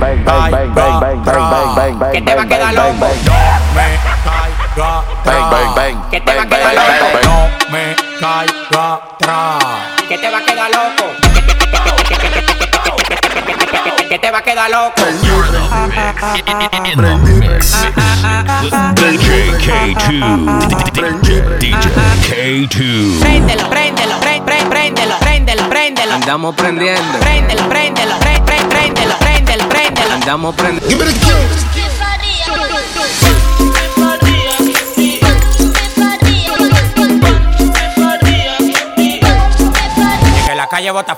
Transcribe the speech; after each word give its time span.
bang, 0.00 0.24
bang, 0.24 0.74
bang, 0.74 2.00
bang, 2.00 2.12
que 2.12 2.20
te 2.22 2.34
va 2.34 2.42
a 2.42 2.46
quedar 2.46 2.74
loco. 2.74 3.08
Bang, 5.24 5.50
bang, 5.50 5.74
bang, 5.74 6.10
que 6.10 6.20
te 6.20 6.34
va 6.34 6.42
a 6.42 6.46
quedar 6.46 6.74
loco. 6.74 7.18
No 7.24 7.48
me 7.72 7.96
caiga 8.20 8.94
atrás, 8.94 9.64
que 10.08 10.18
te 10.18 10.30
va 10.30 10.38
a 10.38 10.42
quedar 10.42 10.70
loco. 10.70 11.04
Que 14.08 14.18
te 14.18 14.30
va 14.30 14.38
a 14.38 14.42
quedar 14.42 14.70
loco. 14.70 15.02
DJ 18.94 19.52
K2. 19.58 20.08
DJ 21.58 21.74
K2. 22.24 23.20
Préndelo. 25.68 26.14
Andamos 26.14 26.54
prendiendo. 26.54 27.18
Préndelo, 27.20 27.68
préndelo, 27.68 28.18
préndelo, 28.18 28.68
préndelo 28.68 29.37
andamos 30.20 30.54
prendiendo. 30.54 31.04
Que 40.46 40.54
la 40.54 40.66
calle 40.68 40.90
bota. 40.90 41.16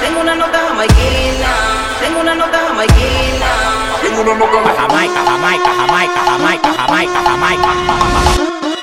Tengo 0.00 0.20
una 0.20 0.34
nota 0.34 0.58
jamaiquina, 0.68 1.50
tengo 2.00 2.20
una 2.20 2.34
nota 2.34 2.58
jamaiquina. 2.68 3.46
Jamaica, 4.76 5.20
Jamaica, 5.24 5.70
Jamaica, 5.76 6.20
Jamaica, 6.26 6.70
Jamaica, 6.76 7.22
Jamaica. 7.24 7.70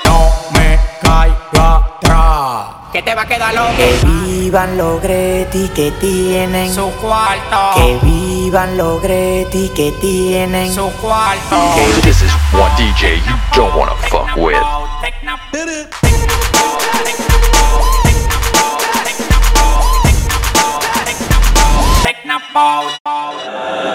No 0.04 0.18
me 0.52 0.78
caiga 1.02 1.76
atrás, 1.76 2.73
que 2.94 3.02
te 3.02 3.12
va 3.12 3.22
a 3.22 3.26
quedar 3.26 3.52
loco. 3.52 3.72
Que 3.76 3.92
vivan 4.06 4.76
los 4.78 5.02
Greti 5.02 5.68
que 5.74 5.90
tienen. 6.00 6.72
Su 6.72 6.92
cuarto, 6.92 7.72
Que 7.74 7.98
vivan 8.02 8.76
los 8.76 9.02
Greti 9.02 9.68
que 9.74 9.90
tienen. 10.00 10.72
su 10.72 10.88
cuarto. 11.02 11.74
This 12.02 12.22
is 12.22 12.30
one 12.52 12.70
DJ 12.76 13.16
you 13.26 13.34
don't 13.52 13.74
wanna 13.74 13.96
fuck 14.08 14.36
with. 14.36 14.54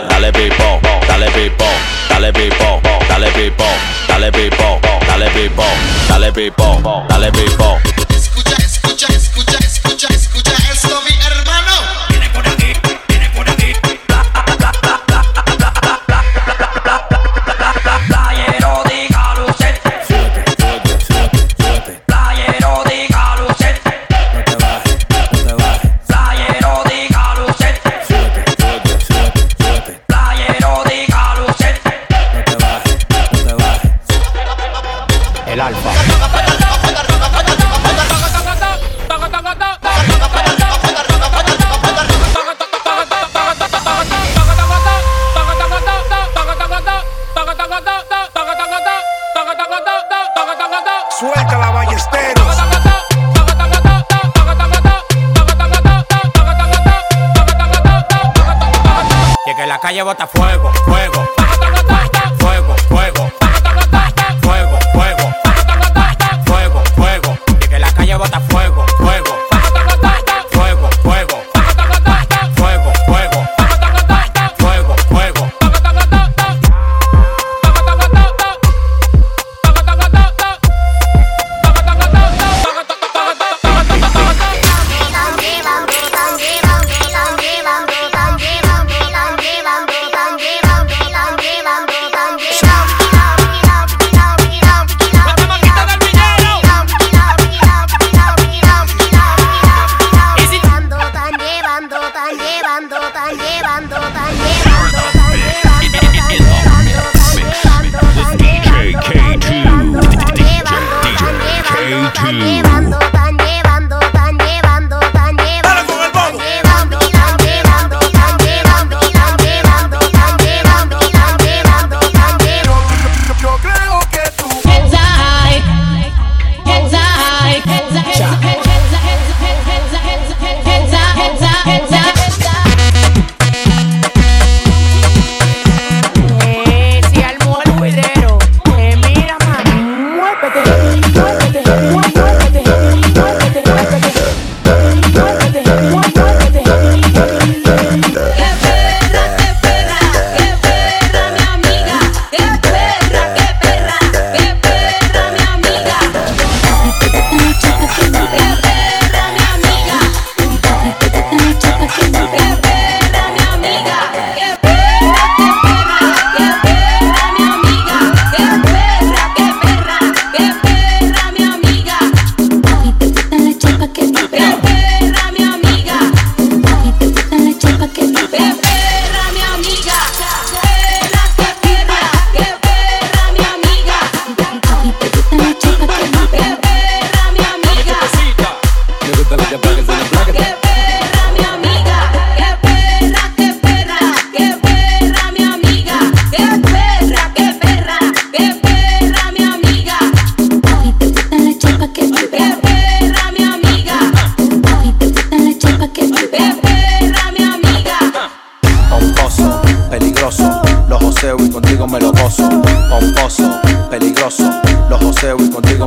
Dale 0.10 0.32
pipo, 0.34 0.80
dale 1.08 1.32
pipo, 1.32 1.66
dale 2.10 2.34
pipo, 2.34 2.82
dale 3.08 3.32
pipo, 3.32 3.64
dale 4.08 4.32
pipo, 4.32 4.80
dale 5.08 5.30
pipo, 5.30 5.64
dale 6.10 6.32
pipo, 6.34 7.06
dale 7.08 7.32
pipo. 7.32 7.80
Escucha, 7.80 7.88
escucha, 7.96 8.09
Suelta 51.20 51.58
la 51.58 51.72
ballesteros. 51.72 52.58
Que 59.58 59.66
la 59.66 59.78
calle 59.80 60.02
bota 60.04 60.26
fuego, 60.28 60.72
fuego, 60.86 61.28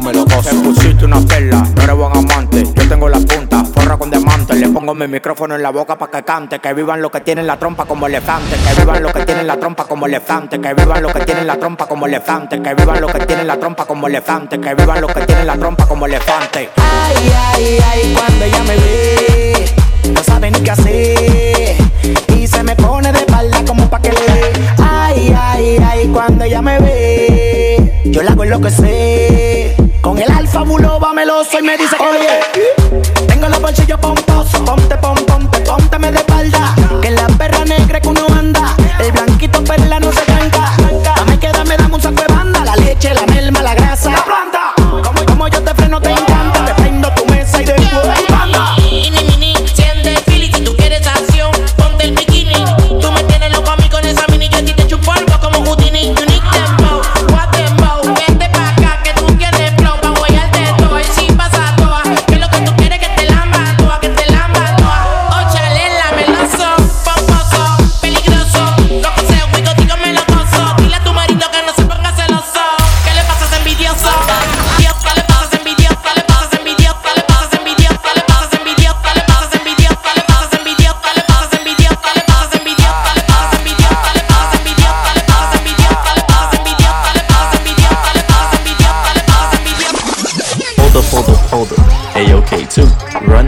me 0.03 0.13
lo 0.13 0.25
gozo. 0.25 0.51
Te 0.51 0.55
pusiste 0.57 1.05
una 1.05 1.21
perla, 1.21 1.63
no 1.75 1.83
eres 1.83 1.97
buen 1.97 2.17
amante. 2.17 2.65
Yo 2.75 2.89
tengo 2.89 3.09
la 3.09 3.21
pongo 4.83 4.95
mi 4.97 5.07
micrófono 5.07 5.55
en 5.55 5.63
la 5.63 5.71
boca 5.71 5.97
para 5.97 6.11
que 6.11 6.25
cante. 6.25 6.59
Que 6.59 6.75
vivan 6.75 7.01
los 7.01 7.13
que 7.13 7.21
tienen 7.21 7.47
la 7.47 7.57
trompa 7.57 7.85
como 7.85 8.09
elefante. 8.09 8.57
Que 8.57 8.81
vivan 8.81 9.01
los 9.01 9.13
que 9.13 9.25
tienen 9.25 9.47
la 9.47 9.57
trompa 9.57 9.85
como 9.85 10.07
elefante. 10.07 10.61
Que 10.61 10.75
vivan 10.75 11.01
los 11.01 11.13
que 11.13 11.21
tienen 11.21 11.47
la 11.47 11.57
trompa 11.57 11.87
como 11.87 12.07
elefante. 12.07 12.61
Que 12.61 12.75
vivan 12.75 13.01
los 13.01 13.13
que 13.13 13.25
tienen 13.25 13.47
la 13.47 13.61
trompa 13.61 13.85
como 13.87 14.09
elefante. 14.09 14.61
Que 14.61 14.75
vivan 14.75 15.01
los 15.01 15.13
que 15.13 15.21
tienen 15.25 15.47
la 15.47 15.57
trompa 15.57 15.87
como 15.87 16.07
elefante. 16.07 16.71
Ay, 16.77 17.33
ay, 17.47 17.79
ay, 17.93 18.15
cuando 18.17 18.45
ella 18.45 18.63
me 18.65 18.77
ve, 18.77 19.67
no 20.13 20.23
sabe 20.25 20.51
ni 20.51 20.61
qué 20.61 20.71
hacer. 20.73 21.77
Y 22.37 22.47
se 22.49 22.63
me 22.65 22.75
pone 22.75 23.13
de 23.13 23.19
espalda 23.21 23.65
como 23.65 23.89
pa' 23.89 24.01
que 24.01 24.11
le 24.11 24.21
dé. 24.21 24.53
Ay, 24.83 25.33
ay, 25.39 25.79
ay, 25.87 26.09
cuando 26.09 26.45
ella 26.45 26.61
me 26.61 26.81
ve, 26.81 28.01
yo 28.07 28.21
la 28.25 28.33
hago 28.33 28.43
enloquecer. 28.43 29.77
Con 30.01 30.19
el 30.19 30.29
alfa 30.33 30.63
buloba 30.63 31.13
meloso 31.13 31.61
y 31.61 31.63
me 31.63 31.77
dice 31.77 31.97
que 31.97 32.03
Oye, 32.03 33.12
tengo 33.43 33.55
la 33.55 33.59
bolsilla 33.59 33.99
pomposa, 33.99 34.61
ponte 34.61 34.97
pomposa 34.99 35.32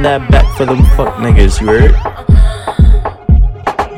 that 0.05 0.21
back 0.31 0.45
for 0.57 0.67
them 0.67 0.85
fuck 0.97 1.17
niggas, 1.17 1.61
you 1.61 1.67
heard? 1.67 1.97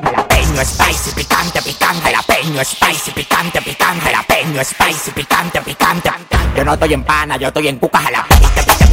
Jalapeño 0.07 0.63
spicy, 0.63 1.11
picante, 1.19 1.61
picante. 1.63 2.01
Jalapeño 2.01 2.65
spicy, 2.65 3.11
picante, 3.11 3.61
picante. 3.61 4.05
Jalapeño 4.07 4.63
spicy, 4.63 5.11
picante, 5.11 5.61
picante. 5.63 6.11
Yo 6.57 6.65
no 6.65 6.75
estoy 6.75 6.95
en 6.95 7.03
pana, 7.03 7.37
yo 7.37 7.49
estoy 7.49 7.69
en 7.69 7.79
cuca 7.79 7.99
jalapeño. 7.99 8.86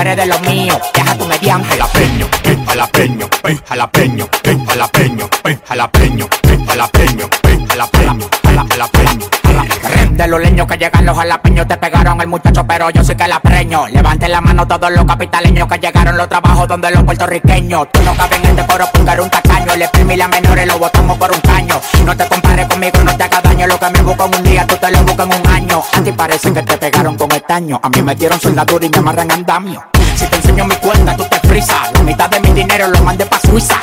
Eres 0.00 0.16
de 0.16 0.26
los 0.26 0.40
míos, 0.42 0.78
deja 0.94 1.14
tu 1.16 1.26
mediante. 1.26 1.68
Jalapeño, 1.68 2.26
eh, 2.44 2.58
jalapeño, 2.66 3.26
eh, 3.44 3.56
jalapeño, 3.68 4.28
eh, 4.44 4.58
jalapeño, 4.66 5.28
eh, 5.44 5.58
jalapeño, 5.66 6.28
eh, 6.42 6.58
jalapeño, 6.66 7.26
eh, 7.44 7.66
jalapeño, 7.68 8.28
jala- 8.44 8.66
jalapeño, 8.70 9.26
jala- 9.44 9.64
De 10.10 10.26
los 10.26 10.40
leños 10.40 10.66
que 10.66 10.76
llegan 10.76 11.06
los 11.06 11.16
jalapeños 11.16 11.66
te 11.66 11.76
pegaron 11.78 12.20
el 12.20 12.26
muchacho, 12.28 12.66
pero 12.66 12.90
yo 12.90 13.02
sí 13.02 13.14
que 13.14 13.26
la 13.26 13.40
preño. 13.40 13.86
Levanten 13.88 14.30
la 14.30 14.40
mano 14.40 14.66
todos 14.66 14.90
los 14.92 15.04
capitaleños 15.06 15.66
que 15.68 15.78
llegaron 15.78 16.16
los 16.16 16.28
trabajos 16.28 16.68
donde 16.68 16.90
los 16.90 17.02
puertorriqueños. 17.04 17.88
Tú 17.92 18.02
no 18.02 18.14
cabes 18.14 18.38
en 18.42 18.50
este 18.58 18.66
coro 18.66 18.86
porque 18.92 19.10
eres 19.10 19.24
un 19.24 19.30
tacaño. 19.30 19.72
El 19.74 19.88
primi 19.88 20.14
y 20.14 20.16
la 20.18 20.28
menores 20.28 20.66
lo 20.66 20.78
botamos 20.78 21.16
por 21.16 21.30
un 21.32 21.40
caño. 21.40 21.80
No 22.04 22.14
te 22.16 22.26
compares 22.28 22.66
conmigo, 22.66 22.98
no 23.02 23.16
te 23.16 23.24
hagas 23.24 23.42
daño. 23.42 23.66
Lo 23.66 23.78
que 23.78 23.90
me 23.90 24.02
busco 24.02 24.24
en 24.26 24.34
un 24.34 24.42
día, 24.44 24.66
tú 24.66 24.76
te 24.76 24.90
lo 24.90 25.02
buscas 25.04 25.26
en 25.26 25.40
un 25.40 25.46
año. 25.48 25.82
A 25.96 26.00
ti 26.02 26.12
parece 26.12 26.52
que 26.52 26.62
te 26.62 26.76
pegaron 26.76 27.16
con 27.16 27.30
estaño. 27.32 27.80
A 27.82 27.88
mí 27.88 28.02
me 28.02 28.14
dieron 28.14 28.38
soldadura 28.40 28.84
y 28.86 28.90
me 28.90 28.98
amarran 28.98 29.30
andamio. 29.32 29.89
Si 30.20 30.26
te 30.26 30.36
enseño 30.36 30.66
mi 30.66 30.74
cuenta, 30.76 31.16
tú 31.16 31.24
te 31.30 31.40
frisas. 31.48 31.90
La 31.94 32.02
mitad 32.02 32.28
de 32.28 32.40
mi 32.40 32.52
dinero 32.52 32.88
lo 32.88 33.02
mandé 33.02 33.24
pa' 33.24 33.40
Suiza. 33.40 33.76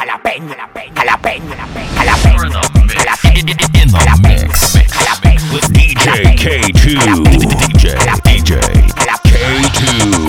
A 0.00 0.06
la 0.06 0.16
peña, 0.22 0.52
a 0.52 0.56
la 0.56 0.68
peña, 0.68 1.00
a 1.00 1.04
la 1.04 1.18
peña, 1.18 1.54
a 1.98 2.04
la 2.04 2.14
peña, 2.14 2.38
la 3.04 3.16
peña, 3.16 3.58
a 3.58 4.04
la 4.04 4.16
peña, 4.22 4.46
la 5.04 5.16
peña, 5.20 5.40
DJ 5.72 6.06
K2, 6.36 7.24
DJ, 7.66 7.98
DJ 8.24 8.60
K2. 9.24 10.19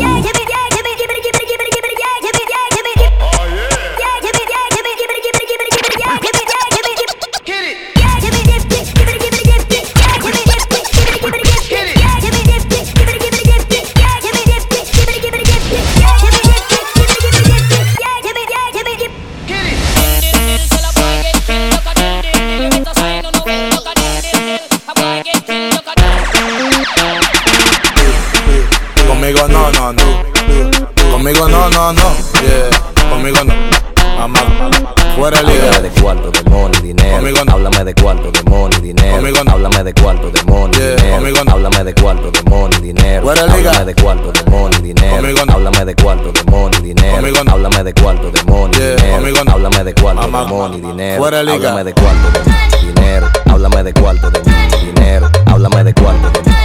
Fuera 35.15 35.41
liga. 35.41 35.65
Háblame 35.67 35.89
de 35.89 36.01
cuarto, 36.01 36.31
de 36.31 36.49
money, 36.49 36.81
dinero. 36.81 37.21
No. 37.45 37.51
Háblame 37.53 37.83
de 37.85 37.93
cuarto, 37.95 38.31
de 38.31 38.43
money, 38.49 38.79
dinero. 38.81 39.21
No. 39.43 39.51
Háblame 39.51 39.83
de 39.83 39.93
cuarto, 39.95 40.29
de 40.31 40.43
money, 40.43 40.79
Yeah, 40.79 40.95
dinero. 41.19 41.43
no. 41.43 41.51
Háblame 41.51 41.83
de 41.83 41.93
cuarto, 41.95 42.31
de 42.31 42.43
money, 42.49 42.79
dinero. 42.81 43.23
Fuera 43.23 43.41
liga. 43.47 43.71
Háblame 43.71 43.85
de 43.85 43.95
cuarto, 43.95 44.31
de 44.31 44.51
money, 44.51 44.81
dinero. 44.81 45.21
No. 45.45 45.53
Háblame 45.53 45.85
de 45.85 45.95
cuarto, 45.95 46.31
de 46.31 46.43
money, 46.51 46.81
dinero. 46.81 47.21
No. 47.43 47.51
Háblame 47.51 47.83
de 47.83 47.93
cuarto, 47.95 48.31
de 48.31 48.43
money, 48.43 48.79
Yeah, 48.79 48.95
dinero. 49.19 49.43
no. 49.43 49.51
Háblame 49.51 49.83
de 49.83 49.93
cuarto, 49.95 50.21
Mamá. 50.21 50.41
de 50.43 50.47
money, 50.49 50.81
dinero. 50.81 51.17
Fuera 51.21 51.37
de 51.39 51.43
liga. 51.45 51.69
Háblame 51.69 51.83
de 51.83 51.93
cuarto, 51.93 52.31
de 52.31 52.39
money, 52.51 52.93
dinero. 52.93 53.27
Háblame 53.49 53.83
de 53.83 53.93
cuarto, 53.93 54.29
de 54.31 54.39
money, 54.39 54.85
dinero. 54.93 55.29
Háblame 55.47 55.83
de 55.83 55.93
cuarto, 55.95 56.29
de 56.29 56.39
money, 56.39 56.45
dinero. 56.45 56.60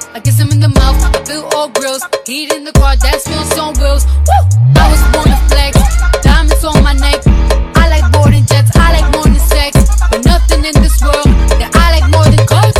Kill. 0.00 0.10
I 0.14 0.20
kiss 0.20 0.38
him 0.38 0.50
in 0.50 0.60
the 0.60 0.68
mouth, 0.68 0.96
I 1.04 1.24
feel 1.24 1.48
all 1.54 1.68
grills. 1.68 2.02
Heat 2.26 2.52
in 2.52 2.64
the 2.64 2.72
car, 2.72 2.96
that 2.96 3.20
smells 3.20 3.58
on 3.58 3.74
wheels. 3.80 4.06
Woo! 4.06 4.42
I 4.76 4.90
was 4.90 5.02
born 5.12 5.28
to 5.28 5.38
flex, 5.48 5.76
diamonds 6.22 6.64
on 6.64 6.82
my 6.82 6.94
neck. 6.94 7.20
I 7.76 7.88
like 7.88 8.06
boarding 8.12 8.44
jets, 8.46 8.70
I 8.76 9.00
like 9.00 9.12
more 9.14 9.24
than 9.24 9.38
sex. 9.38 9.76
But 10.10 10.24
nothing 10.24 10.64
in 10.64 10.74
this 10.82 11.00
world 11.02 11.26
that 11.60 11.70
I 11.74 12.00
like 12.00 12.08
more 12.10 12.24
than 12.24 12.44
cars. 12.46 12.76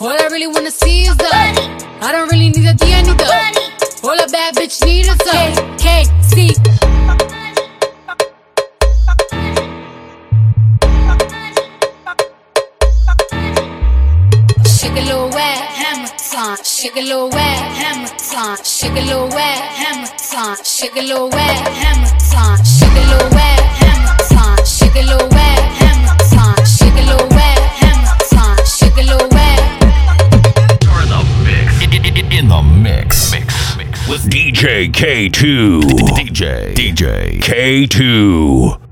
All 0.00 0.10
I 0.12 0.28
really 0.30 0.46
wanna 0.46 0.70
see 0.70 1.04
is 1.06 1.16
the 1.16 1.30
money. 1.32 1.66
I 2.00 2.12
don't 2.12 2.30
really 2.30 2.50
need 2.50 2.66
a 2.66 2.74
D, 2.74 2.94
I 2.94 3.02
need 3.02 3.18
the 3.18 4.08
All 4.08 4.18
a 4.18 4.28
bad 4.28 4.54
bitch 4.54 4.84
need 4.84 5.06
is 5.06 5.20
a 5.20 5.76
K, 5.78 6.04
K, 6.04 6.04
C 6.22 6.75
in 31.02 31.08
the 31.08 31.24
mix, 31.44 31.82
in 32.38 32.48
the 32.48 32.62
mix, 32.62 33.32
mix, 33.32 33.76
mix. 33.76 34.08
With 34.08 34.30
DJ 34.30 34.90
K2, 34.90 35.80
DJ, 35.80 36.74
DJ 36.74 37.40
K2. 37.40 38.85